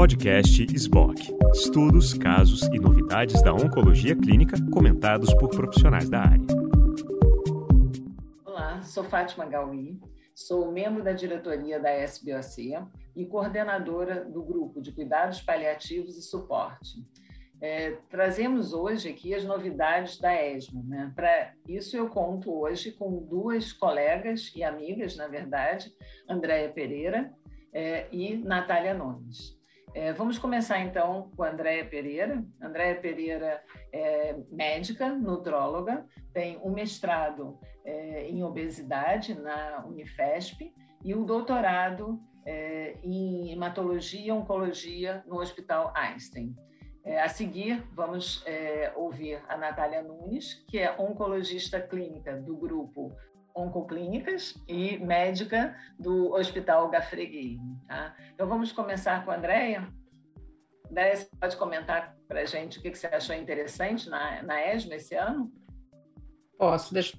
[0.00, 1.36] Podcast SBOC.
[1.52, 6.46] Estudos, casos e novidades da oncologia clínica comentados por profissionais da área.
[8.42, 10.00] Olá, sou Fátima Gauí,
[10.34, 12.82] sou membro da diretoria da SBOC
[13.14, 17.06] e coordenadora do grupo de cuidados paliativos e suporte.
[17.60, 20.82] É, trazemos hoje aqui as novidades da ESMO.
[20.82, 21.12] Né?
[21.14, 25.92] Para isso, eu conto hoje com duas colegas e amigas, na verdade,
[26.26, 27.30] Andréia Pereira
[27.70, 29.59] é, e Natália Nunes.
[29.92, 32.44] É, vamos começar então com a Andréia Pereira.
[32.62, 33.62] Andréia Pereira
[33.92, 40.72] é médica, nutróloga, tem um mestrado é, em obesidade na Unifesp
[41.04, 46.54] e um doutorado é, em hematologia e oncologia no Hospital Einstein.
[47.04, 53.12] É, a seguir, vamos é, ouvir a Natália Nunes, que é oncologista clínica do grupo
[53.54, 57.58] Oncoclínicas e médica do Hospital Gafreguei.
[57.90, 58.14] Tá?
[58.32, 59.88] Então, vamos começar com a Andréia.
[60.88, 64.94] Andréia, você pode comentar para a gente o que, você achou interessante na, na ESMA
[64.94, 65.52] esse ano?
[66.56, 67.18] Posso, deixa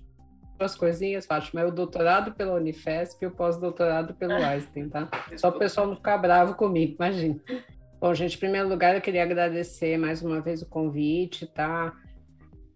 [0.58, 1.59] duas coisinhas, Fátima.
[1.59, 5.09] É o doutorado pela Unifesp e o pós-doutorado pelo Einstein, tá?
[5.36, 7.38] Só o pessoal não ficar bravo comigo, imagina.
[7.99, 11.94] Bom, gente, em primeiro lugar, eu queria agradecer mais uma vez o convite, tá?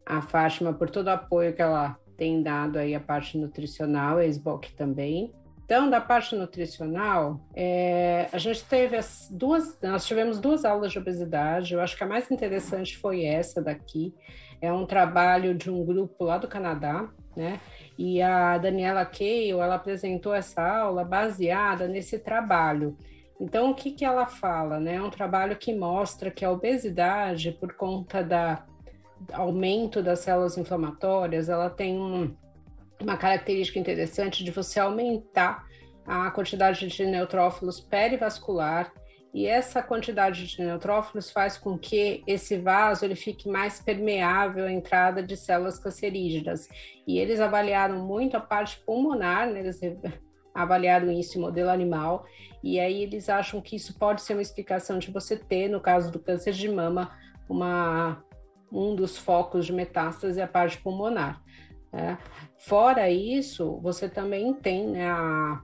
[0.05, 4.25] A Fátima por todo o apoio que ela tem dado aí a parte nutricional, a
[4.25, 5.33] SBOC também.
[5.65, 10.99] Então, da parte nutricional, é, a gente teve as duas, nós tivemos duas aulas de
[10.99, 11.73] obesidade.
[11.73, 14.13] Eu acho que a mais interessante foi essa daqui.
[14.61, 17.59] É um trabalho de um grupo lá do Canadá, né?
[17.97, 22.95] E a Daniela Cale, ela apresentou essa aula baseada nesse trabalho.
[23.41, 24.79] Então, o que, que ela fala?
[24.79, 24.95] Né?
[24.95, 28.63] É um trabalho que mostra que a obesidade, por conta da
[29.33, 32.35] aumento das células inflamatórias, ela tem um,
[33.01, 35.65] uma característica interessante de você aumentar
[36.05, 38.91] a quantidade de neutrófilos perivascular
[39.35, 44.71] e essa quantidade de neutrófilos faz com que esse vaso ele fique mais permeável à
[44.71, 46.69] entrada de células cancerígenas.
[47.05, 49.59] E eles avaliaram muito a parte pulmonar, né?
[49.59, 49.81] eles
[50.53, 52.25] avaliaram isso em modelo animal,
[52.63, 56.09] e aí eles acham que isso pode ser uma explicação de você ter, no caso
[56.09, 57.11] do câncer de mama,
[57.49, 58.23] uma
[58.71, 61.41] um dos focos de metástase é a parte pulmonar.
[61.95, 62.17] Né?
[62.57, 65.61] Fora isso, você também tem né, a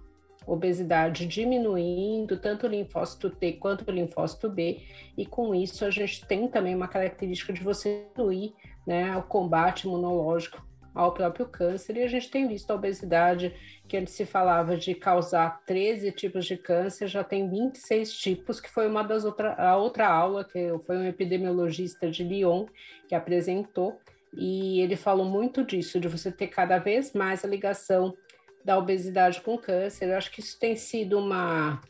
[0.47, 4.81] obesidade diminuindo, tanto o linfócito T quanto o linfócito B,
[5.18, 8.53] e com isso a gente tem também uma característica de você diminuir
[8.88, 10.66] né, o combate imunológico
[10.96, 13.53] ao próprio câncer, e a gente tem visto a obesidade,
[13.88, 18.69] que antes se falava de causar 13 tipos de câncer, já tem 26 tipos, que
[18.69, 22.66] foi uma das outras, a outra aula, que foi um epidemiologista de Lyon
[23.08, 24.00] que apresentou,
[24.34, 28.16] e ele falou muito disso, de você ter cada vez mais a ligação
[28.64, 30.09] da obesidade com câncer.
[30.09, 31.81] Eu acho que isso tem sido uma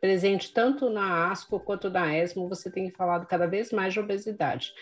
[0.00, 4.72] presente tanto na ASCO quanto na ESMO, você tem falado cada vez mais de obesidade.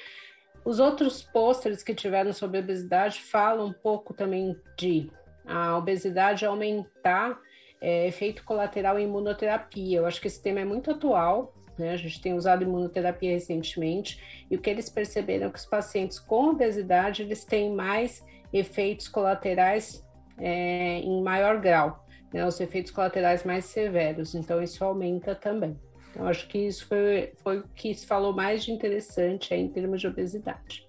[0.64, 5.10] Os outros pôsteres que tiveram sobre obesidade falam um pouco também de
[5.44, 7.40] a obesidade aumentar
[7.80, 9.98] é, efeito colateral em imunoterapia.
[9.98, 11.92] Eu acho que esse tema é muito atual, né?
[11.92, 16.18] A gente tem usado imunoterapia recentemente e o que eles perceberam é que os pacientes
[16.18, 20.04] com obesidade eles têm mais efeitos colaterais
[20.38, 22.46] é, em maior grau, né?
[22.46, 24.34] Os efeitos colaterais mais severos.
[24.34, 25.78] Então isso aumenta também.
[26.14, 30.00] Eu acho que isso foi, foi o que se falou mais de interessante em termos
[30.00, 30.86] de obesidade.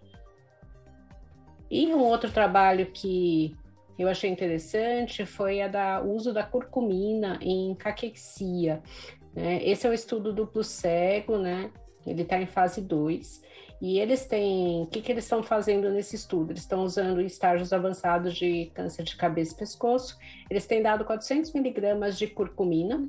[1.69, 3.55] E um outro trabalho que
[3.97, 8.81] eu achei interessante foi a da uso da curcumina em caquexia.
[9.39, 9.63] Né?
[9.63, 11.71] Esse é o estudo duplo cego, né?
[12.05, 13.41] Ele está em fase 2.
[13.81, 14.83] E eles têm.
[14.83, 16.51] O que, que eles estão fazendo nesse estudo?
[16.51, 20.17] Eles estão usando estágios avançados de câncer de cabeça e pescoço.
[20.49, 23.07] Eles têm dado 400 miligramas de curcumina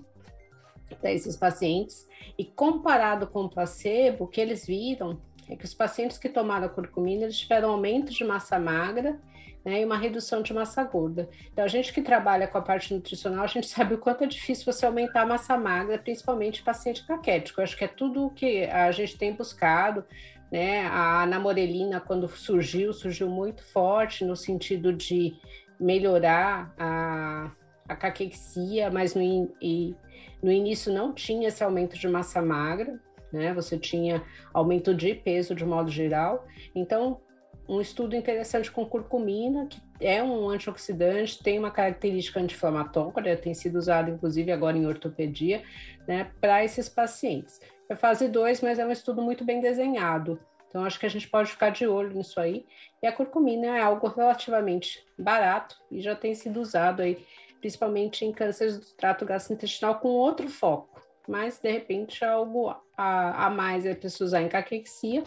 [1.00, 2.06] para esses pacientes.
[2.38, 5.20] E comparado com o placebo, o que eles viram
[5.50, 9.18] é que os pacientes que tomaram a curcumina eles tiveram aumento de massa magra
[9.64, 11.28] né, e uma redução de massa gorda.
[11.52, 14.26] Então, a gente que trabalha com a parte nutricional, a gente sabe o quanto é
[14.26, 17.60] difícil você aumentar a massa magra, principalmente paciente caquético.
[17.60, 20.04] Eu acho que é tudo o que a gente tem buscado.
[20.50, 20.86] Né?
[20.86, 25.36] A namorelina, quando surgiu, surgiu muito forte no sentido de
[25.78, 27.50] melhorar a,
[27.88, 29.22] a caquexia, mas no,
[29.60, 29.94] e,
[30.42, 33.00] no início não tinha esse aumento de massa magra,
[33.32, 33.52] né?
[33.54, 34.22] Você tinha
[34.52, 36.46] aumento de peso de modo geral.
[36.74, 37.20] Então,
[37.68, 43.76] um estudo interessante com curcumina, que é um antioxidante, tem uma característica anti-inflamatória, tem sido
[43.76, 45.62] usado inclusive agora em ortopedia,
[46.08, 47.60] né, para esses pacientes.
[47.88, 50.40] É fase 2, mas é um estudo muito bem desenhado.
[50.68, 52.64] Então, acho que a gente pode ficar de olho nisso aí.
[53.02, 57.24] E a curcumina é algo relativamente barato e já tem sido usado aí,
[57.60, 60.89] principalmente em cânceres do trato gastrointestinal com outro foco,
[61.30, 65.22] mas de repente algo a, a mais é preciso usar em caquexia.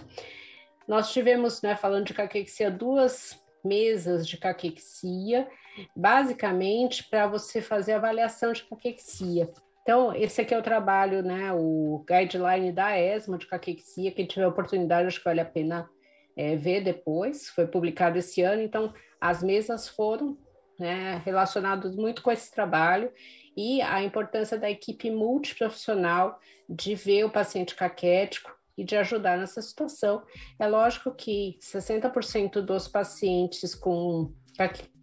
[0.88, 5.48] Nós tivemos, né, falando de caquexia, duas mesas de caquexia,
[5.96, 9.50] basicamente para você fazer avaliação de caquexia.
[9.82, 14.48] Então, esse aqui é o trabalho, né, o guideline da ESMA de caquexia, quem tiver
[14.48, 15.90] oportunidade, acho que vale a pena
[16.36, 20.38] é, ver depois, foi publicado esse ano, então as mesas foram
[20.78, 23.12] né, relacionadas muito com esse trabalho
[23.56, 29.62] e a importância da equipe multiprofissional de ver o paciente caquético e de ajudar nessa
[29.62, 30.24] situação.
[30.60, 34.34] É lógico que 60% dos pacientes com,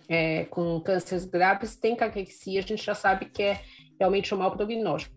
[0.09, 3.61] é, com cânceres graves têm caquexia, a gente já sabe que é
[3.99, 5.15] realmente um mau prognóstico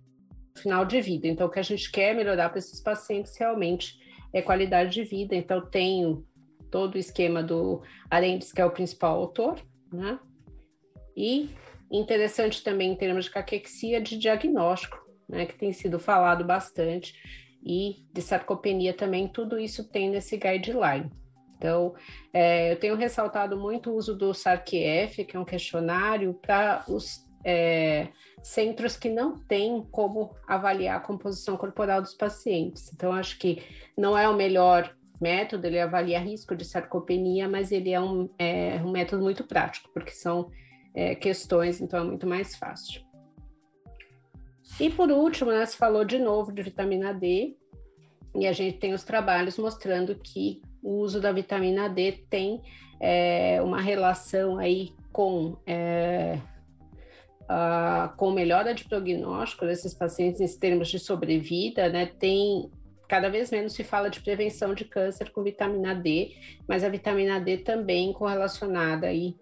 [0.55, 1.27] final de vida.
[1.27, 3.99] Então, o que a gente quer melhorar para esses pacientes realmente
[4.31, 5.35] é qualidade de vida.
[5.35, 6.25] Então, tenho
[6.69, 9.59] todo o esquema do Arendes, que é o principal autor,
[9.91, 10.19] né?
[11.15, 11.49] E
[11.99, 14.97] interessante também em termos de caquexia de diagnóstico,
[15.29, 17.13] né, que tem sido falado bastante,
[17.65, 21.09] e de sarcopenia também, tudo isso tem nesse guideline.
[21.57, 21.95] Então,
[22.33, 27.25] é, eu tenho ressaltado muito o uso do SARC-F, que é um questionário para os
[27.45, 28.09] é,
[28.41, 32.91] centros que não têm como avaliar a composição corporal dos pacientes.
[32.93, 33.63] Então, acho que
[33.97, 38.81] não é o melhor método, ele avalia risco de sarcopenia, mas ele é um, é
[38.83, 40.51] um método muito prático, porque são
[40.93, 43.01] é, questões, então é muito mais fácil.
[44.79, 47.55] E por último, né, se falou de novo de vitamina D,
[48.35, 52.61] e a gente tem os trabalhos mostrando que o uso da vitamina D tem
[52.99, 56.39] é, uma relação aí com é,
[57.47, 62.07] a, com melhora de prognóstico desses pacientes em termos de sobrevida, né?
[62.07, 62.71] Tem
[63.07, 66.31] cada vez menos se fala de prevenção de câncer com vitamina D,
[66.67, 69.35] mas a vitamina D também correlacionada aí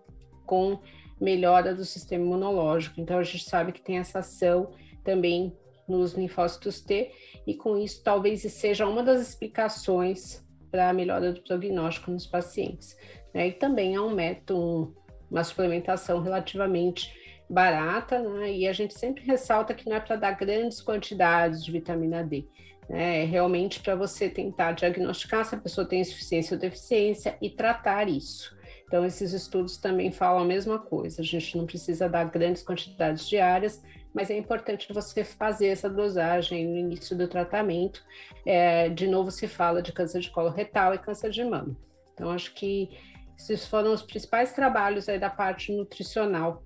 [0.45, 0.80] com
[1.21, 3.00] melhora do sistema imunológico.
[3.00, 4.71] Então a gente sabe que tem essa ação
[5.03, 5.56] também
[5.88, 7.12] nos linfócitos T
[7.45, 12.97] e com isso talvez seja uma das explicações para a melhora do prognóstico nos pacientes.
[13.33, 13.50] Né?
[13.50, 14.95] E também é um método,
[15.29, 17.13] uma suplementação relativamente
[17.50, 18.53] barata, né?
[18.53, 22.47] e a gente sempre ressalta que não é para dar grandes quantidades de vitamina D.
[22.89, 23.23] Né?
[23.23, 28.07] É realmente para você tentar diagnosticar se a pessoa tem insuficiência ou deficiência e tratar
[28.07, 28.56] isso.
[28.92, 31.22] Então, esses estudos também falam a mesma coisa.
[31.22, 33.82] A gente não precisa dar grandes quantidades diárias,
[34.14, 38.04] mas é importante você fazer essa dosagem no início do tratamento.
[38.46, 41.74] É, de novo, se fala de câncer de colo retal e câncer de mama.
[42.14, 42.90] Então, acho que
[43.38, 46.62] esses foram os principais trabalhos aí da parte nutricional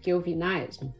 [0.00, 0.94] que eu vi na ESMO.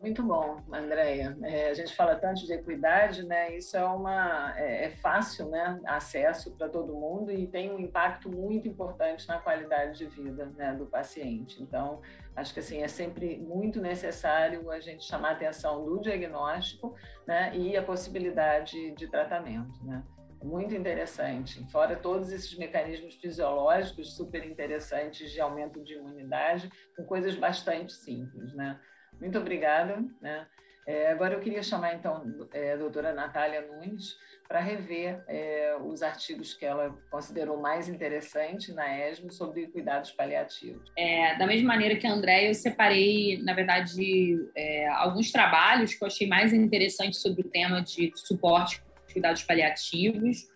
[0.00, 1.36] Muito bom, Andréia.
[1.42, 3.54] É, a gente fala tanto de equidade, né?
[3.54, 5.78] Isso é uma é, é fácil, né?
[5.84, 10.72] Acesso para todo mundo e tem um impacto muito importante na qualidade de vida né,
[10.74, 11.62] do paciente.
[11.62, 12.00] Então,
[12.34, 16.94] acho que assim é sempre muito necessário a gente chamar a atenção do diagnóstico,
[17.26, 17.54] né?
[17.54, 20.02] E a possibilidade de tratamento, né?
[20.42, 21.70] Muito interessante.
[21.70, 28.54] Fora todos esses mecanismos fisiológicos super interessantes de aumento de imunidade, com coisas bastante simples,
[28.54, 28.80] né?
[29.20, 30.02] Muito obrigada.
[30.20, 30.46] Né?
[30.86, 34.16] É, agora eu queria chamar então é, a doutora Natália Nunes
[34.48, 40.90] para rever é, os artigos que ela considerou mais interessantes na ESMO sobre cuidados paliativos.
[40.96, 46.02] É, da mesma maneira que a André, eu separei, na verdade, é, alguns trabalhos que
[46.02, 50.48] eu achei mais interessantes sobre o tema de suporte cuidados paliativos.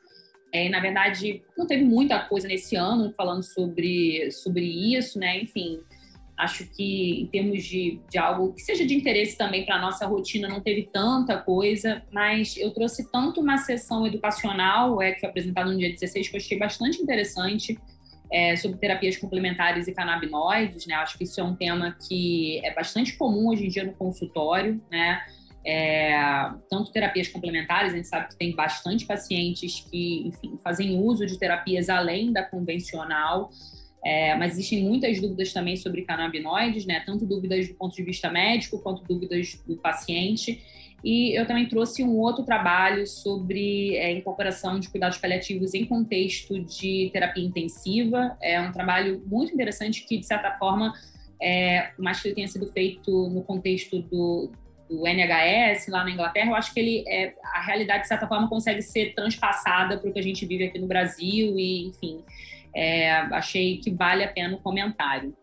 [0.52, 5.38] É, na verdade, não teve muita coisa nesse ano falando sobre, sobre isso, né?
[5.38, 5.80] Enfim,
[6.36, 10.04] Acho que, em termos de, de algo que seja de interesse também para a nossa
[10.04, 15.28] rotina, não teve tanta coisa, mas eu trouxe tanto uma sessão educacional, é, que foi
[15.28, 17.78] apresentada no dia 16, que eu achei bastante interessante,
[18.32, 20.94] é, sobre terapias complementares e canabinoides, né?
[20.96, 24.82] Acho que isso é um tema que é bastante comum hoje em dia no consultório,
[24.90, 25.22] né?
[25.64, 31.24] É, tanto terapias complementares, a gente sabe que tem bastante pacientes que, enfim, fazem uso
[31.24, 33.50] de terapias além da convencional,
[34.04, 37.02] é, mas existem muitas dúvidas também sobre canabinoides, né?
[37.06, 40.62] Tanto dúvidas do ponto de vista médico quanto dúvidas do paciente.
[41.02, 46.58] E eu também trouxe um outro trabalho sobre é, incorporação de cuidados paliativos em contexto
[46.60, 48.36] de terapia intensiva.
[48.42, 50.92] É um trabalho muito interessante que, de certa forma,
[51.40, 54.50] é, mais que ele tenha sido feito no contexto do,
[54.88, 58.48] do NHS lá na Inglaterra, eu acho que ele é, a realidade, de certa forma,
[58.48, 62.22] consegue ser transpassada para o que a gente vive aqui no Brasil e, enfim,
[62.74, 65.36] é, achei que vale a pena o comentário.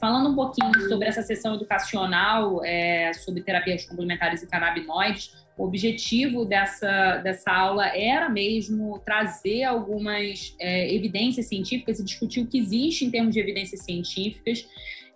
[0.00, 6.44] Falando um pouquinho sobre essa sessão educacional é, sobre terapias complementares e canabinoides, o objetivo
[6.44, 13.04] dessa, dessa aula era mesmo trazer algumas é, evidências científicas e discutir o que existe
[13.04, 14.66] em termos de evidências científicas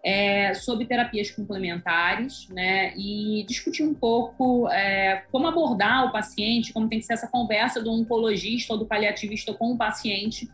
[0.04, 2.94] é, sobre terapias complementares, né?
[2.96, 7.82] E discutir um pouco é, como abordar o paciente, como tem que ser essa conversa
[7.82, 10.48] do oncologista ou do paliativista com o paciente,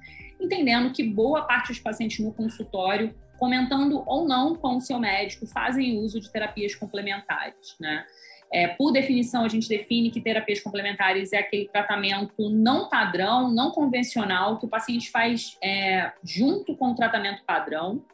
[0.44, 5.46] entendendo que boa parte dos pacientes no consultório, comentando ou não com o seu médico,
[5.46, 8.04] fazem uso de terapias complementares, né?
[8.52, 13.72] É, por definição, a gente define que terapias complementares é aquele tratamento não padrão, não
[13.72, 18.04] convencional, que o paciente faz é, junto com o tratamento padrão.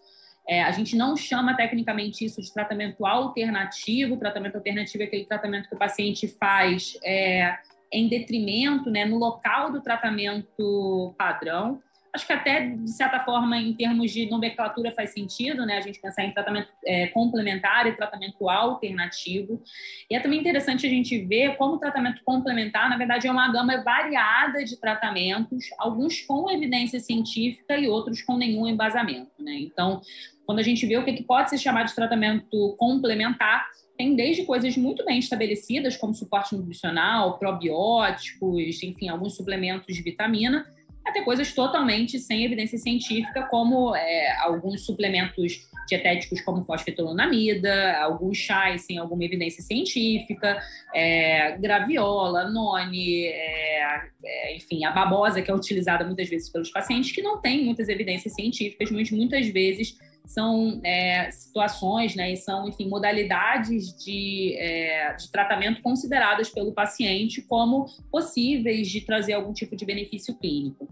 [0.49, 4.17] É, a gente não chama tecnicamente isso de tratamento alternativo.
[4.17, 7.59] Tratamento alternativo é aquele tratamento que o paciente faz é,
[7.93, 11.83] em detrimento, né, no local do tratamento padrão.
[12.13, 15.79] Acho que até, de certa forma, em termos de nomenclatura faz sentido, né?
[15.79, 19.63] A gente pensar em tratamento é, complementar e tratamento alternativo.
[20.11, 23.51] E é também interessante a gente ver como o tratamento complementar, na verdade, é uma
[23.53, 29.55] gama variada de tratamentos, alguns com evidência científica e outros com nenhum embasamento, né?
[29.61, 30.01] Então,
[30.45, 34.77] quando a gente vê o que pode ser chamado de tratamento complementar, tem desde coisas
[34.77, 40.67] muito bem estabelecidas, como suporte nutricional, probióticos, enfim, alguns suplementos de vitamina,
[41.11, 48.83] até coisas totalmente sem evidência científica, como é, alguns suplementos dietéticos como fosfetolonamida, alguns chás
[48.83, 50.61] sem alguma evidência científica,
[50.95, 57.13] é, graviola, noni, é, é, enfim, a babosa que é utilizada muitas vezes pelos pacientes,
[57.13, 62.69] que não tem muitas evidências científicas, mas muitas vezes são é, situações, né, e são,
[62.69, 69.75] enfim, modalidades de, é, de tratamento consideradas pelo paciente como possíveis de trazer algum tipo
[69.75, 70.89] de benefício clínico.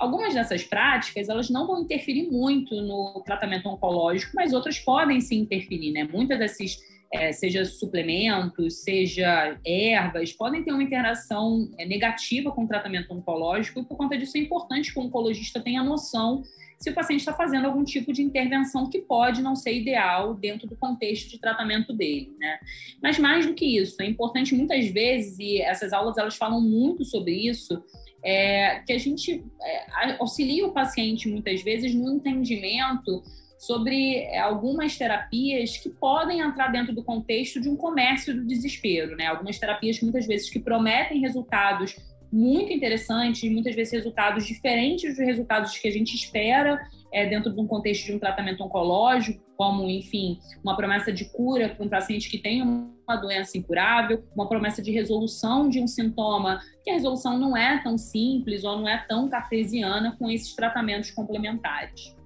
[0.00, 5.40] Algumas dessas práticas, elas não vão interferir muito no tratamento oncológico, mas outras podem sim
[5.40, 6.08] interferir, né?
[6.10, 6.78] Muitas desses,
[7.12, 13.80] é, seja suplementos, seja ervas, podem ter uma interação é, negativa com o tratamento oncológico
[13.80, 16.44] e por conta disso é importante que o oncologista tenha noção
[16.80, 20.66] se o paciente está fazendo algum tipo de intervenção que pode não ser ideal dentro
[20.66, 22.58] do contexto de tratamento dele, né?
[23.02, 27.04] Mas mais do que isso, é importante muitas vezes, e essas aulas elas falam muito
[27.04, 27.84] sobre isso,
[28.24, 33.22] é, que a gente é, auxilia o paciente muitas vezes no entendimento
[33.58, 39.16] sobre é, algumas terapias que podem entrar dentro do contexto de um comércio do desespero,
[39.16, 39.26] né?
[39.26, 41.94] Algumas terapias muitas vezes que prometem resultados
[42.32, 46.80] muito interessantes, muitas vezes resultados diferentes dos resultados que a gente espera
[47.12, 51.68] é, dentro de um contexto de um tratamento oncológico, como, enfim, uma promessa de cura
[51.68, 56.60] para um paciente que tem uma doença incurável, uma promessa de resolução de um sintoma,
[56.82, 61.10] que a resolução não é tão simples ou não é tão cartesiana com esses tratamentos
[61.10, 62.19] complementares.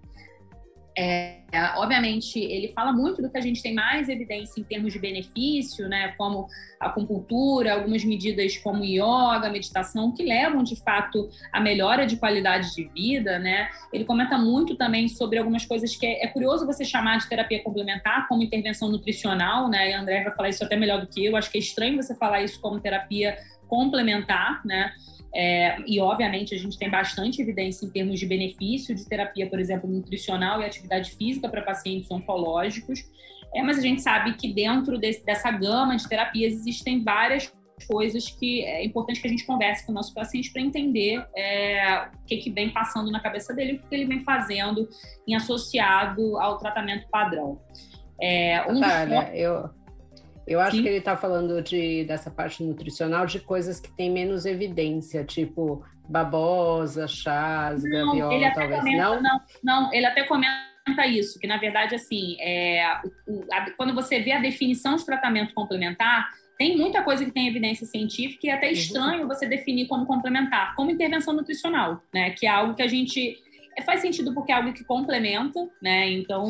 [0.96, 1.40] É,
[1.76, 5.88] obviamente, ele fala muito do que a gente tem mais evidência em termos de benefício,
[5.88, 6.46] né, como
[6.78, 12.84] acupuntura, algumas medidas como yoga, meditação, que levam de fato a melhora de qualidade de
[12.88, 13.68] vida, né.
[13.92, 17.60] Ele comenta muito também sobre algumas coisas que é, é curioso você chamar de terapia
[17.64, 21.36] complementar, como intervenção nutricional, né, e André vai falar isso até melhor do que eu.
[21.36, 23.36] Acho que é estranho você falar isso como terapia
[23.66, 24.92] complementar, né.
[25.34, 29.58] É, e, obviamente, a gente tem bastante evidência em termos de benefício de terapia, por
[29.58, 33.00] exemplo, nutricional e atividade física para pacientes oncológicos.
[33.52, 37.52] É, mas a gente sabe que dentro desse, dessa gama de terapias existem várias
[37.88, 42.08] coisas que é importante que a gente converse com o nosso paciente para entender é,
[42.14, 44.88] o que, que vem passando na cabeça dele, o que, que ele vem fazendo
[45.26, 47.60] em associado ao tratamento padrão.
[48.20, 49.70] É, um Natália, eu,
[50.46, 50.82] eu acho Sim.
[50.82, 55.84] que ele está falando de, dessa parte nutricional de coisas que têm menos evidência, tipo
[56.08, 58.80] babosa, chás, não, graviola, talvez.
[58.80, 59.22] Comenta, não?
[59.22, 59.40] não?
[59.62, 64.32] Não, ele até comenta isso, que na verdade, assim, é, o, a, quando você vê
[64.32, 68.66] a definição de tratamento complementar, tem muita coisa que tem evidência científica e é até
[68.66, 68.72] uhum.
[68.72, 69.28] estranho uhum.
[69.28, 72.30] você definir como complementar, como intervenção nutricional, né?
[72.30, 73.42] Que é algo que a gente
[73.82, 76.10] faz sentido porque é algo que complementa, né?
[76.10, 76.48] Então,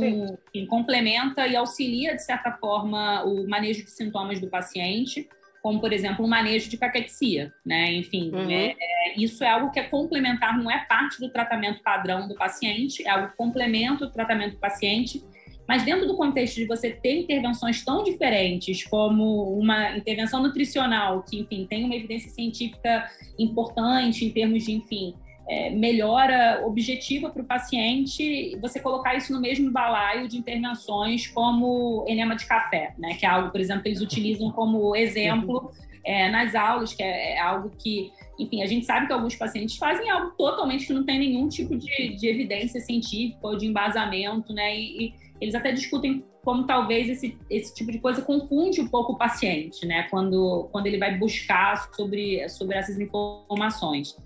[0.68, 5.28] complementa e auxilia, de certa forma, o manejo de sintomas do paciente,
[5.62, 7.90] como, por exemplo, o manejo de caquexia, né?
[7.94, 8.50] Enfim, uhum.
[8.50, 12.34] é, é, isso é algo que é complementar, não é parte do tratamento padrão do
[12.34, 15.24] paciente, é algo que complementa o tratamento do paciente,
[15.66, 21.38] mas dentro do contexto de você ter intervenções tão diferentes, como uma intervenção nutricional, que,
[21.38, 25.14] enfim, tem uma evidência científica importante em termos de, enfim,
[25.48, 32.04] é, melhora objetiva para o paciente, você colocar isso no mesmo balaio de intervenções como
[32.08, 33.14] enema de café, né?
[33.14, 35.70] Que é algo, por exemplo, que eles utilizam como exemplo
[36.04, 39.76] é, nas aulas, que é, é, algo que, enfim, a gente sabe que alguns pacientes
[39.76, 44.52] fazem algo totalmente que não tem nenhum tipo de, de evidência científica ou de embasamento,
[44.52, 44.76] né?
[44.76, 49.12] E, e, eles até discutem como talvez esse, esse tipo de coisa confunde um pouco
[49.12, 50.06] o paciente, né?
[50.10, 54.16] Quando, quando ele vai buscar sobre, sobre essas informações.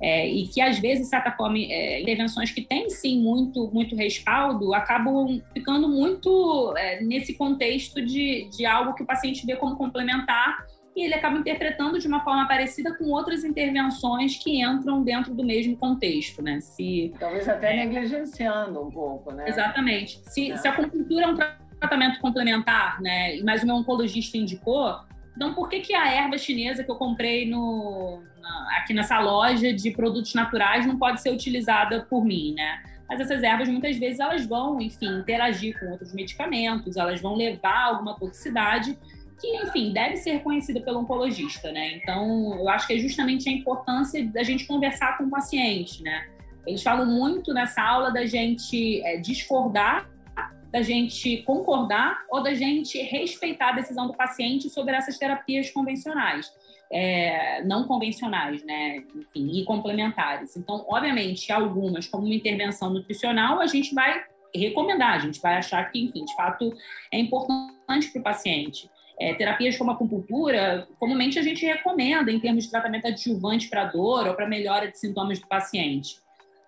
[0.00, 3.94] É, e que às vezes, de certa forma, é, intervenções que têm sim muito, muito
[3.94, 9.76] respaldo acabam ficando muito é, nesse contexto de, de algo que o paciente vê como
[9.76, 15.34] complementar e ele acaba interpretando de uma forma parecida com outras intervenções que entram dentro
[15.34, 16.60] do mesmo contexto, né?
[16.60, 19.48] Se, Talvez até negligenciando um pouco, né?
[19.48, 20.20] Exatamente.
[20.26, 20.56] Se, é.
[20.56, 21.36] se a acupuntura é um
[21.80, 23.40] tratamento complementar, né?
[23.42, 25.00] Mas o meu oncologista indicou,
[25.34, 28.22] então por que, que a erva chinesa que eu comprei no,
[28.76, 32.82] aqui nessa loja de produtos naturais não pode ser utilizada por mim, né?
[33.08, 37.84] Mas essas ervas muitas vezes elas vão, enfim, interagir com outros medicamentos, elas vão levar
[37.84, 38.96] alguma toxicidade
[39.38, 41.96] que, enfim, deve ser reconhecida pelo oncologista, né?
[41.96, 46.28] Então, eu acho que é justamente a importância da gente conversar com o paciente, né?
[46.66, 50.08] Eles falam muito nessa aula da gente é, discordar,
[50.72, 56.50] da gente concordar ou da gente respeitar a decisão do paciente sobre essas terapias convencionais.
[56.90, 59.04] É, não convencionais, né?
[59.14, 60.56] Enfim, e complementares.
[60.56, 64.24] Então, obviamente, algumas, como uma intervenção nutricional, a gente vai
[64.54, 66.72] recomendar, a gente vai achar que, enfim, de fato,
[67.10, 68.90] é importante para o paciente.
[69.20, 73.84] É, terapias como a acupuntura, comumente a gente recomenda em termos de tratamento adjuvante para
[73.84, 76.16] dor ou para melhora de sintomas do paciente.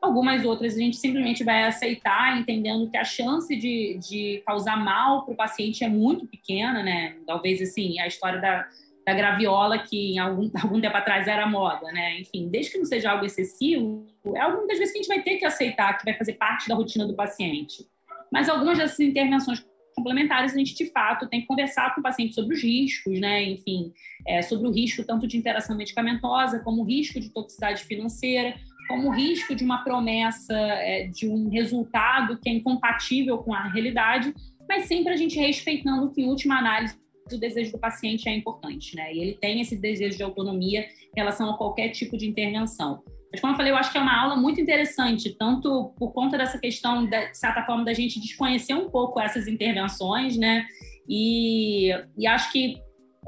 [0.05, 5.25] Algumas outras a gente simplesmente vai aceitar, entendendo que a chance de, de causar mal
[5.25, 7.17] para o paciente é muito pequena, né?
[7.27, 8.69] Talvez, assim, a história da,
[9.07, 12.21] da graviola, que em algum, algum tempo atrás era moda, né?
[12.21, 15.23] Enfim, desde que não seja algo excessivo, é algumas das vezes que a gente vai
[15.23, 17.87] ter que aceitar, que vai fazer parte da rotina do paciente.
[18.31, 19.65] Mas algumas dessas intervenções
[19.97, 23.43] complementares, a gente de fato tem que conversar com o paciente sobre os riscos, né?
[23.43, 23.91] Enfim,
[24.27, 28.55] é, sobre o risco tanto de interação medicamentosa, como o risco de toxicidade financeira,
[28.89, 34.35] como risco de uma promessa é, de um resultado que é incompatível com a realidade,
[34.69, 36.97] mas sempre a gente respeitando que, em última análise,
[37.33, 39.15] o desejo do paciente é importante, né?
[39.15, 43.03] E ele tem esse desejo de autonomia em relação a qualquer tipo de intervenção.
[43.33, 46.37] Mas, como eu falei, eu acho que é uma aula muito interessante, tanto por conta
[46.37, 50.67] dessa questão, de certa forma, da gente desconhecer um pouco essas intervenções, né?
[51.09, 52.77] E, e acho que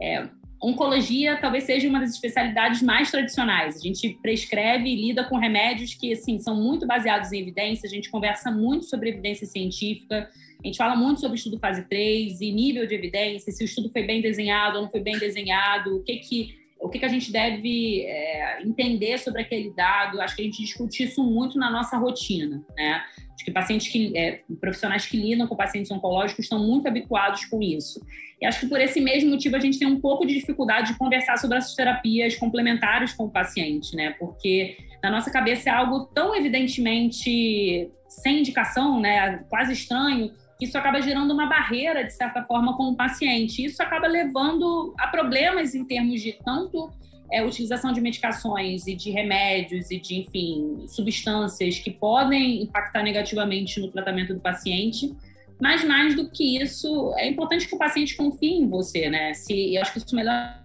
[0.00, 0.28] é,
[0.60, 3.76] oncologia talvez seja uma das especialidades mais tradicionais.
[3.76, 7.90] A gente prescreve e lida com remédios que, assim, são muito baseados em evidência, a
[7.90, 10.30] gente conversa muito sobre evidência científica,
[10.62, 13.90] a gente fala muito sobre estudo fase 3 e nível de evidência, se o estudo
[13.90, 17.08] foi bem desenhado ou não foi bem desenhado, o que que o que, que a
[17.08, 20.20] gente deve é, entender sobre aquele dado.
[20.20, 23.02] Acho que a gente discute isso muito na nossa rotina, né?
[23.34, 27.60] Acho que pacientes que, é, profissionais que lidam com pacientes oncológicos estão muito habituados com
[27.60, 28.00] isso.
[28.40, 30.98] E acho que por esse mesmo motivo a gente tem um pouco de dificuldade de
[30.98, 34.10] conversar sobre essas terapias complementares com o paciente, né?
[34.18, 39.44] Porque na nossa cabeça é algo tão evidentemente sem indicação, né?
[39.50, 43.64] Quase estranho isso acaba gerando uma barreira, de certa forma, com o paciente.
[43.64, 46.90] Isso acaba levando a problemas em termos de tanto
[47.30, 53.80] é, utilização de medicações e de remédios e de, enfim, substâncias que podem impactar negativamente
[53.80, 55.14] no tratamento do paciente.
[55.60, 59.34] Mas mais do que isso, é importante que o paciente confie em você, né?
[59.34, 60.64] Se, eu acho que isso melhora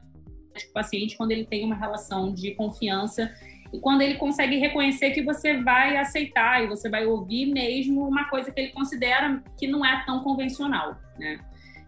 [0.69, 3.33] o paciente quando ele tem uma relação de confiança
[3.73, 8.25] e quando ele consegue reconhecer que você vai aceitar e você vai ouvir mesmo uma
[8.25, 11.39] coisa que ele considera que não é tão convencional, né?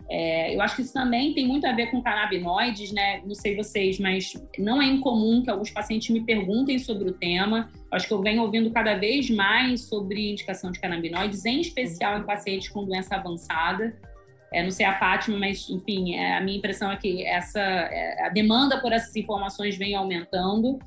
[0.09, 3.21] É, eu acho que isso também tem muito a ver com canabinoides, né?
[3.25, 7.71] Não sei vocês, mas não é incomum que alguns pacientes me perguntem sobre o tema.
[7.89, 12.23] Acho que eu venho ouvindo cada vez mais sobre indicação de canabinoides, em especial em
[12.23, 13.97] pacientes com doença avançada.
[14.51, 18.25] É, não sei a Fátima, mas enfim, é, a minha impressão é que essa é,
[18.25, 20.77] a demanda por essas informações vem aumentando.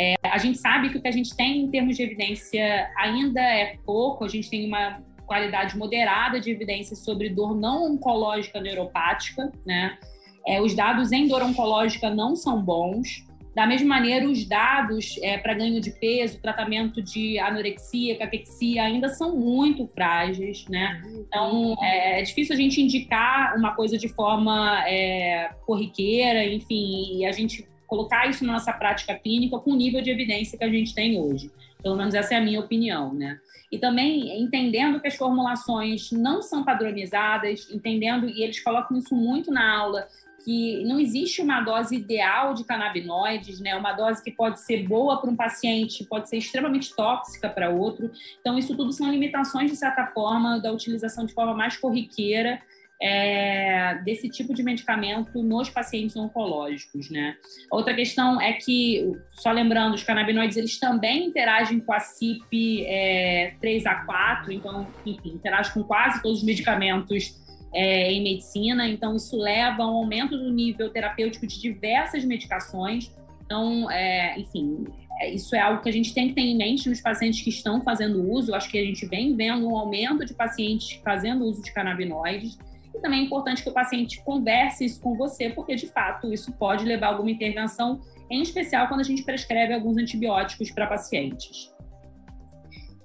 [0.00, 3.42] É, a gente sabe que o que a gente tem em termos de evidência ainda
[3.42, 9.52] é pouco, a gente tem uma qualidade moderada de evidência sobre dor não oncológica neuropática,
[9.66, 9.98] né?
[10.46, 13.26] É, os dados em dor oncológica não são bons.
[13.54, 19.10] Da mesma maneira, os dados é, para ganho de peso, tratamento de anorexia, cachexia ainda
[19.10, 21.02] são muito frágeis, né?
[21.28, 27.26] Então, é, é difícil a gente indicar uma coisa de forma é, corriqueira, enfim, e
[27.26, 30.70] a gente colocar isso na nossa prática clínica com o nível de evidência que a
[30.70, 31.50] gente tem hoje.
[31.82, 33.40] Pelo menos essa é a minha opinião, né?
[33.70, 39.50] E também entendendo que as formulações não são padronizadas, entendendo, e eles colocam isso muito
[39.50, 40.06] na aula,
[40.44, 43.74] que não existe uma dose ideal de canabinoides, né?
[43.76, 48.10] Uma dose que pode ser boa para um paciente, pode ser extremamente tóxica para outro.
[48.40, 52.62] Então, isso tudo são limitações, de certa forma, da utilização de forma mais corriqueira
[53.02, 57.36] é, desse tipo de medicamento nos pacientes oncológicos, né?
[57.70, 63.54] Outra questão é que, só lembrando, os canabinoides eles também interagem com a CYP é,
[63.62, 67.40] 3A4, então, enfim, interagem com quase todos os medicamentos
[67.72, 73.10] é, em medicina, então isso leva a um aumento do nível terapêutico de diversas medicações.
[73.46, 74.84] Então, é, enfim,
[75.20, 77.50] é, isso é algo que a gente tem que ter em mente nos pacientes que
[77.50, 78.50] estão fazendo uso.
[78.50, 82.58] Eu acho que a gente vem vendo um aumento de pacientes fazendo uso de canabinoides.
[82.94, 86.52] E também é importante que o paciente converse isso com você, porque de fato isso
[86.52, 88.00] pode levar a alguma intervenção,
[88.30, 91.72] em especial quando a gente prescreve alguns antibióticos para pacientes.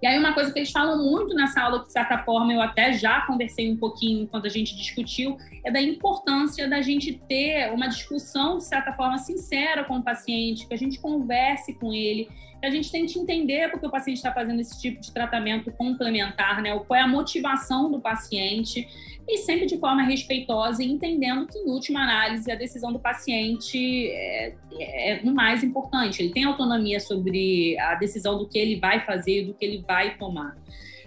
[0.06, 2.94] E aí, uma coisa que eles falam muito nessa aula, de certa forma eu até
[2.94, 7.88] já conversei um pouquinho quando a gente discutiu, é da importância da gente ter uma
[7.88, 12.30] discussão, de certa forma, sincera com o paciente, que a gente converse com ele,
[12.64, 16.78] a gente tente entender porque o paciente está fazendo esse tipo de tratamento complementar, né?
[16.80, 18.88] Qual é a motivação do paciente
[19.28, 24.10] e sempre de forma respeitosa e entendendo que, em última análise, a decisão do paciente
[24.12, 26.22] é, é o mais importante.
[26.22, 30.18] Ele tem autonomia sobre a decisão do que ele vai fazer, do que ele vai
[30.18, 30.56] tomar.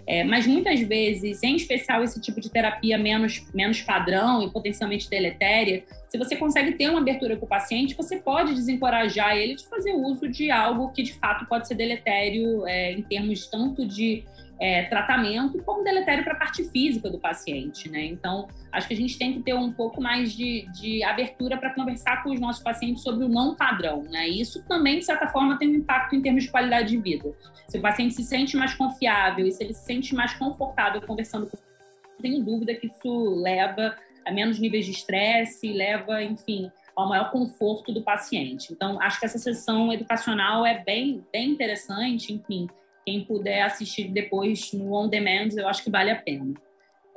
[0.07, 5.09] É, mas muitas vezes, em especial esse tipo de terapia menos, menos padrão e potencialmente
[5.09, 9.67] deletéria, se você consegue ter uma abertura com o paciente, você pode desencorajar ele de
[9.67, 14.23] fazer uso de algo que de fato pode ser deletério é, em termos tanto de
[14.59, 18.03] é, tratamento, como deletério para a parte física do paciente, né?
[18.05, 21.73] Então, acho que a gente tem que ter um pouco mais de, de abertura para
[21.73, 24.27] conversar com os nossos pacientes sobre o não padrão, né?
[24.27, 27.33] Isso também, de certa forma, tem um impacto em termos de qualidade de vida.
[27.67, 31.47] Se o paciente se sente mais confiável e se ele se sente mais confortável conversando
[31.47, 33.95] com não tenho dúvida que isso leva
[34.25, 38.73] a menos níveis de estresse, leva, enfim, ao maior conforto do paciente.
[38.73, 42.67] Então, acho que essa sessão educacional é bem, bem interessante, enfim,
[43.09, 46.53] quem puder assistir depois no on demand, eu acho que vale a pena.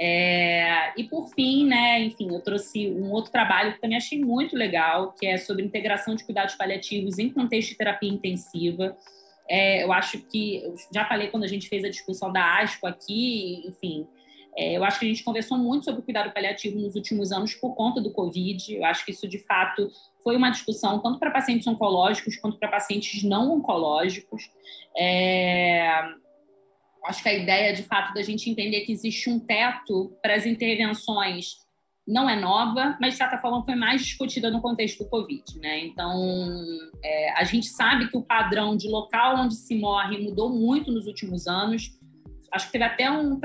[0.01, 4.57] É, e por fim, né, enfim, eu trouxe um outro trabalho que também achei muito
[4.57, 8.97] legal, que é sobre integração de cuidados paliativos em contexto de terapia intensiva.
[9.49, 12.87] É, eu acho que, eu já falei quando a gente fez a discussão da ASCO
[12.87, 14.07] aqui, enfim,
[14.57, 17.55] é, eu acho que a gente conversou muito sobre o cuidado paliativo nos últimos anos
[17.55, 18.75] por conta do Covid.
[18.75, 19.91] Eu acho que isso, de fato,
[20.23, 24.51] foi uma discussão tanto para pacientes oncológicos quanto para pacientes não oncológicos.
[24.97, 26.03] É,
[27.07, 30.45] acho que a ideia, de fato, da gente entender que existe um teto para as
[30.45, 31.63] intervenções
[32.07, 35.85] não é nova, mas de certa forma foi mais discutida no contexto do Covid, né?
[35.85, 36.61] Então,
[37.03, 41.07] é, a gente sabe que o padrão de local onde se morre mudou muito nos
[41.07, 41.97] últimos anos
[42.53, 43.41] acho que teve até um,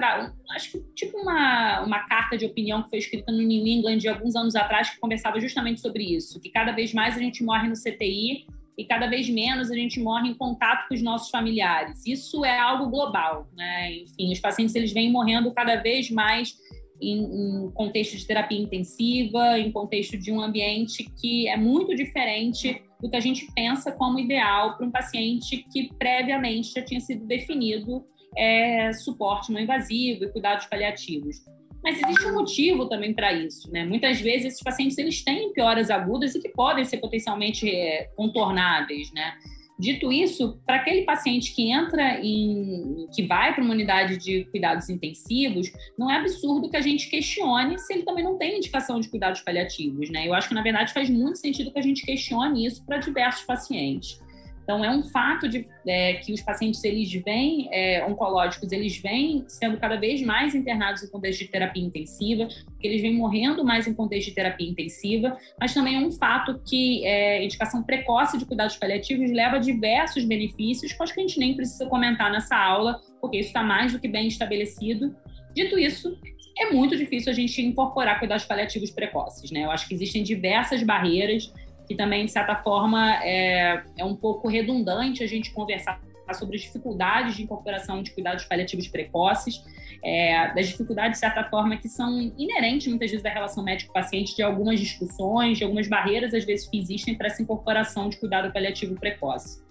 [0.52, 4.10] acho que tipo uma, uma carta de opinião que foi escrita no New England de
[4.10, 7.70] alguns anos atrás que conversava justamente sobre isso, que cada vez mais a gente morre
[7.70, 8.46] no CTI
[8.78, 12.06] e cada vez menos a gente morre em contato com os nossos familiares.
[12.06, 13.91] Isso é algo global, né?
[13.96, 16.56] Enfim, os pacientes eles vêm morrendo cada vez mais
[17.02, 22.82] em, em contexto de terapia intensiva, em contexto de um ambiente que é muito diferente
[23.02, 27.26] do que a gente pensa como ideal para um paciente que previamente já tinha sido
[27.26, 28.06] definido
[28.38, 31.38] é, suporte não invasivo e cuidados paliativos.
[31.84, 33.86] Mas existe um motivo também para isso, né?
[33.86, 39.12] Muitas vezes esses pacientes eles têm pioras agudas e que podem ser potencialmente é, contornáveis,
[39.13, 39.34] né?
[39.80, 44.89] Dito isso, para aquele paciente que entra em, que vai para uma unidade de cuidados
[44.89, 49.08] intensivos, não é absurdo que a gente questione se ele também não tem indicação de
[49.08, 50.28] cuidados paliativos, né?
[50.28, 53.45] Eu acho que na verdade faz muito sentido que a gente questione isso para diversos
[53.45, 54.19] pacientes.
[54.67, 59.45] Então, é um fato de é, que os pacientes eles vêm é, oncológicos, eles vêm
[59.47, 63.88] sendo cada vez mais internados em contexto de terapia intensiva, que eles vêm morrendo mais
[63.88, 68.45] em contexto de terapia intensiva, mas também é um fato que é, indicação precoce de
[68.45, 72.58] cuidados paliativos leva a diversos benefícios, que acho que a gente nem precisa comentar nessa
[72.58, 75.15] aula, porque isso está mais do que bem estabelecido.
[75.56, 76.19] Dito isso,
[76.60, 79.63] é muito difícil a gente incorporar cuidados paliativos precoces, né?
[79.63, 81.53] Eu acho que existem diversas barreiras
[81.88, 86.02] que também, de certa forma, é, é um pouco redundante a gente conversar
[86.34, 89.63] sobre as dificuldades de incorporação de cuidados paliativos precoces,
[90.04, 94.43] é, das dificuldades, de certa forma, que são inerentes, muitas vezes, da relação médico-paciente, de
[94.43, 98.95] algumas discussões, de algumas barreiras, às vezes, que existem para essa incorporação de cuidado paliativo
[98.95, 99.65] precoce.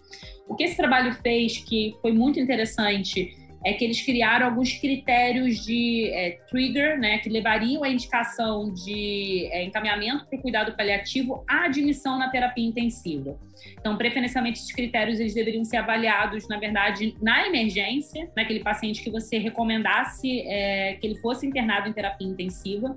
[0.48, 5.64] O que esse trabalho fez, que foi muito interessante, é que eles criaram alguns critérios
[5.64, 11.44] de é, trigger, né, que levariam à indicação de é, encaminhamento para o cuidado paliativo
[11.50, 13.36] à admissão na terapia intensiva.
[13.72, 19.10] Então, preferencialmente, esses critérios eles deveriam ser avaliados, na verdade, na emergência, naquele paciente que
[19.10, 22.94] você recomendasse é, que ele fosse internado em terapia intensiva.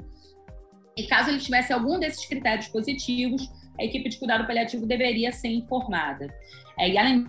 [0.95, 5.47] E caso ele tivesse algum desses critérios positivos, a equipe de cuidado paliativo deveria ser
[5.47, 6.31] informada.
[6.77, 7.25] É, e além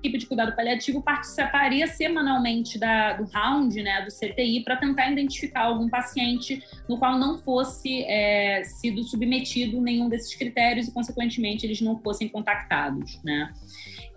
[0.00, 5.64] equipe de cuidado paliativo participaria semanalmente da, do round, né, do CTI, para tentar identificar
[5.64, 11.80] algum paciente no qual não fosse é, sido submetido nenhum desses critérios e, consequentemente, eles
[11.80, 13.52] não fossem contactados, né.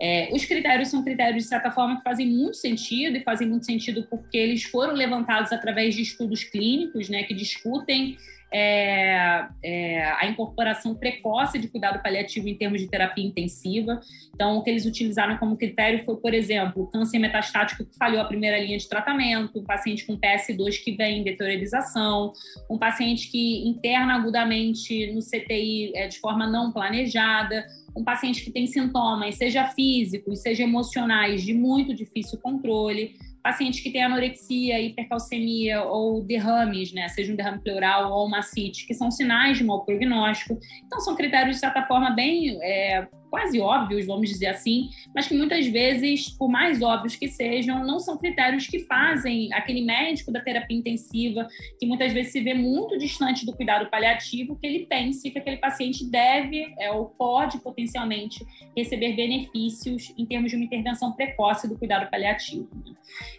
[0.01, 3.65] É, os critérios são critérios, de certa forma, que fazem muito sentido, e fazem muito
[3.65, 8.17] sentido porque eles foram levantados através de estudos clínicos, né, que discutem
[8.53, 13.99] é, é, a incorporação precoce de cuidado paliativo em termos de terapia intensiva.
[14.33, 18.25] Então, o que eles utilizaram como critério foi, por exemplo, câncer metastático que falhou a
[18.25, 22.31] primeira linha de tratamento, um paciente com PS2 que vem em deteriorização,
[22.69, 28.51] um paciente que interna agudamente no CTI é, de forma não planejada, um paciente que
[28.51, 35.83] tem sintomas, seja físicos, seja emocionais, de muito difícil controle, pacientes que têm anorexia, hipercalcemia
[35.83, 39.83] ou derrames, né, seja um derrame pleural ou uma CIT, que são sinais de mau
[39.83, 40.57] prognóstico.
[40.85, 45.33] Então, são critérios, de certa forma, bem é, quase óbvios, vamos dizer assim, mas que
[45.33, 50.39] muitas vezes, por mais óbvios que sejam, não são critérios que fazem aquele médico da
[50.39, 51.47] terapia intensiva,
[51.79, 55.57] que muitas vezes se vê muito distante do cuidado paliativo, que ele pense que aquele
[55.57, 58.45] paciente deve é, ou pode potencialmente
[58.77, 62.69] receber benefícios em termos de uma intervenção precoce do cuidado paliativo.
[62.85, 62.93] Né?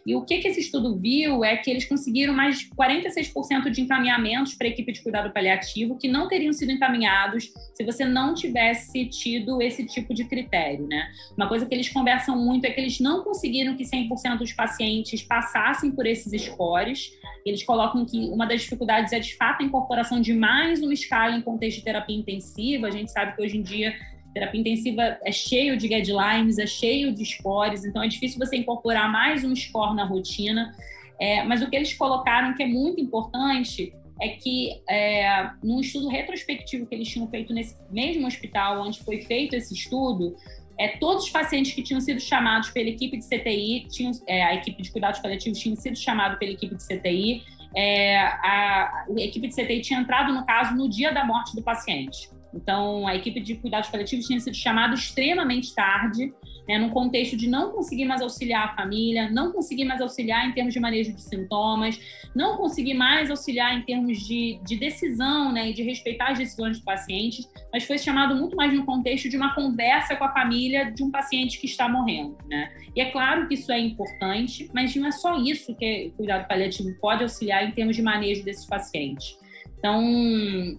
[0.04, 3.82] E o que, que esse estudo viu é que eles conseguiram mais de 46% de
[3.82, 8.34] encaminhamentos para a equipe de cuidado paliativo que não teriam sido encaminhados se você não
[8.34, 11.10] tivesse tido esse tipo de critério, né?
[11.36, 15.22] Uma coisa que eles conversam muito é que eles não conseguiram que 100% dos pacientes
[15.22, 17.12] passassem por esses scores.
[17.44, 21.36] Eles colocam que uma das dificuldades é, de fato, a incorporação de mais uma escala
[21.36, 22.86] em contexto de terapia intensiva.
[22.86, 23.94] A gente sabe que hoje em dia
[24.34, 29.10] terapia intensiva é cheio de guidelines, é cheio de scores, então é difícil você incorporar
[29.10, 30.74] mais um score na rotina.
[31.20, 36.08] É, mas o que eles colocaram que é muito importante é que, é, num estudo
[36.08, 40.36] retrospectivo que eles tinham feito nesse mesmo hospital onde foi feito esse estudo,
[40.78, 44.54] é, todos os pacientes que tinham sido chamados pela equipe de CTI, tinham, é, a
[44.54, 47.42] equipe de cuidados paliativos tinha sido chamado pela equipe de CTI,
[47.76, 51.62] é, a, a, equipe de CTI tinha entrado no caso no dia da morte do
[51.62, 52.28] paciente.
[52.52, 56.32] Então, a equipe de cuidados paliativos tinha sido chamada extremamente tarde,
[56.68, 60.52] né, num contexto de não conseguir mais auxiliar a família, não conseguir mais auxiliar em
[60.52, 62.00] termos de manejo de sintomas,
[62.34, 66.76] não conseguir mais auxiliar em termos de, de decisão né, e de respeitar as decisões
[66.76, 70.90] dos pacientes, mas foi chamado muito mais no contexto de uma conversa com a família
[70.90, 72.36] de um paciente que está morrendo.
[72.48, 72.72] Né?
[72.94, 76.48] E é claro que isso é importante, mas não é só isso que o cuidado
[76.48, 79.36] paliativo pode auxiliar em termos de manejo desses pacientes.
[79.84, 80.02] Então,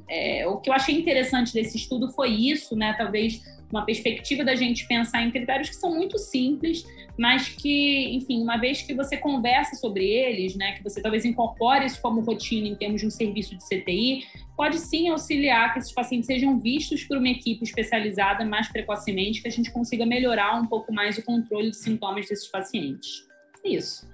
[0.09, 2.91] é, o que eu achei interessante desse estudo foi isso, né?
[2.97, 3.39] Talvez
[3.75, 6.85] uma perspectiva da gente pensar em critérios que são muito simples,
[7.17, 11.85] mas que, enfim, uma vez que você conversa sobre eles, né, que você talvez incorpore
[11.85, 14.23] isso como rotina em termos de um serviço de CTI,
[14.55, 19.47] pode sim auxiliar que esses pacientes sejam vistos por uma equipe especializada mais precocemente, que
[19.47, 23.25] a gente consiga melhorar um pouco mais o controle de sintomas desses pacientes.
[23.63, 24.07] É isso.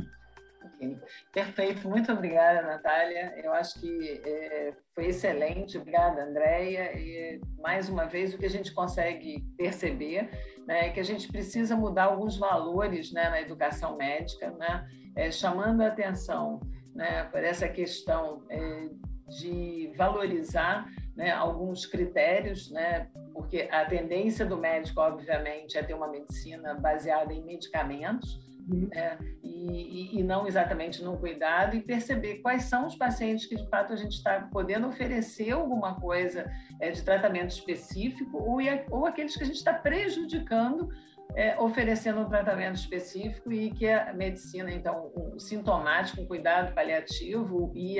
[1.32, 3.34] Perfeito, muito obrigada, Natália.
[3.44, 5.78] Eu acho que é, foi excelente.
[5.78, 6.98] Obrigada, Andréia.
[6.98, 10.30] E, mais uma vez, o que a gente consegue perceber
[10.66, 15.30] né, é que a gente precisa mudar alguns valores né, na educação médica, né, é,
[15.32, 16.60] chamando a atenção
[16.96, 18.90] né, por essa questão é,
[19.28, 26.08] de valorizar né, alguns critérios, né, porque a tendência do médico, obviamente, é ter uma
[26.08, 28.88] medicina baseada em medicamentos, uhum.
[28.94, 33.68] né, e, e, não exatamente no cuidado, e perceber quais são os pacientes que de
[33.70, 39.36] fato a gente está podendo oferecer alguma coisa é, de tratamento específico, ou, ou aqueles
[39.36, 40.90] que a gente está prejudicando
[41.36, 47.98] é, oferecendo um tratamento específico e que a medicina, então, o sintomático, cuidado paliativo e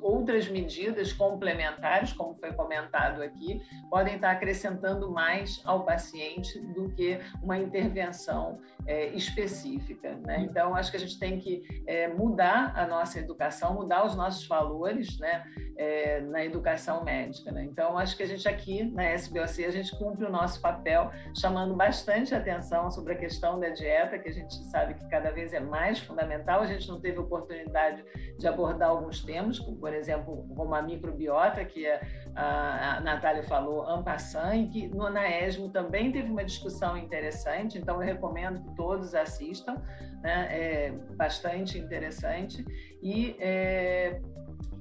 [0.00, 7.18] outras medidas complementares, como foi comentado aqui, podem estar acrescentando mais ao paciente do que
[7.42, 10.14] uma intervenção é, específica.
[10.24, 10.40] Né?
[10.40, 14.46] Então, acho que a gente tem que é, mudar a nossa educação, mudar os nossos
[14.46, 15.44] valores né,
[15.76, 17.50] é, na educação médica.
[17.50, 17.64] Né?
[17.64, 21.74] Então, acho que a gente aqui na SBOC, a gente cumpre o nosso papel, chamando
[21.74, 25.60] bastante atenção sobre a questão da dieta, que a gente sabe que cada vez é
[25.60, 26.60] mais fundamental.
[26.60, 28.04] A gente não teve oportunidade
[28.38, 32.00] de abordar alguns temas, como, por exemplo, como a microbiota, que a,
[32.36, 37.96] a Natália falou, ampassan, e que no, na ESMO também teve uma discussão interessante, então
[37.96, 39.76] eu recomendo que todos assistam,
[40.22, 40.48] né?
[40.50, 42.64] é bastante interessante.
[43.02, 44.20] E, é,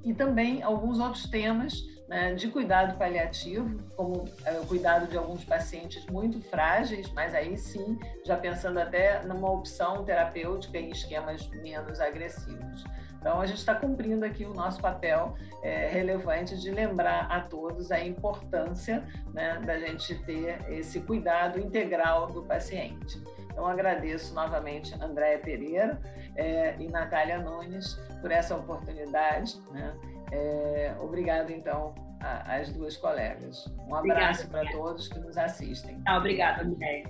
[0.04, 1.74] e também alguns outros temas
[2.08, 7.58] né, de cuidado paliativo, como é, o cuidado de alguns pacientes muito frágeis, mas aí
[7.58, 12.84] sim, já pensando até numa opção terapêutica em esquemas menos agressivos.
[13.24, 17.90] Então, a gente está cumprindo aqui o nosso papel é, relevante de lembrar a todos
[17.90, 19.02] a importância
[19.34, 23.24] né, da gente ter esse cuidado integral do paciente.
[23.50, 26.02] Então, agradeço novamente Andréia Pereira
[26.36, 29.58] é, e Natália Nunes por essa oportunidade.
[29.72, 29.96] Né?
[30.30, 33.74] É, obrigado, então, às duas colegas.
[33.88, 36.02] Um abraço para todos que nos assistem.
[36.06, 37.10] Ah, obrigada, Andréia.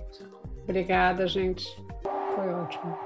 [0.62, 1.66] Obrigada, gente.
[2.36, 2.96] Foi ótimo.